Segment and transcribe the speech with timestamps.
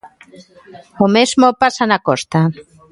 [1.05, 2.39] O mesmo pasa na costa.